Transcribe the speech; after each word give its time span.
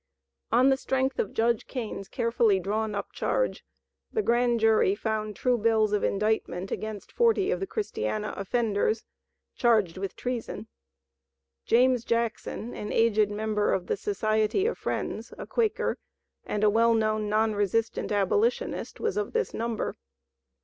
On 0.51 0.69
the 0.69 0.77
strength 0.77 1.19
of 1.19 1.31
Judge 1.31 1.67
Kane's 1.67 2.07
carefully 2.07 2.59
drawn 2.59 2.95
up 2.95 3.11
charge 3.11 3.63
the 4.11 4.23
Grand 4.23 4.59
Jury 4.59 4.95
found 4.95 5.35
true 5.35 5.59
bills 5.59 5.93
of 5.93 6.03
indictment 6.03 6.71
against 6.71 7.11
forty 7.11 7.51
of 7.51 7.59
the 7.59 7.67
Christiana 7.67 8.33
offenders, 8.35 9.05
charged 9.53 9.99
with 9.99 10.15
treason. 10.15 10.65
James 11.67 12.03
Jackson, 12.03 12.73
an 12.73 12.91
aged 12.91 13.29
member 13.29 13.71
of 13.71 13.85
the 13.85 13.95
Society 13.95 14.65
of 14.65 14.75
Friends 14.79 15.35
(a 15.37 15.45
Quaker), 15.45 15.99
and 16.45 16.63
a 16.63 16.69
well 16.71 16.95
known 16.95 17.29
non 17.29 17.53
resistant 17.53 18.11
abolitionist, 18.11 18.99
was 18.99 19.17
of 19.17 19.33
this 19.33 19.53
number. 19.53 19.97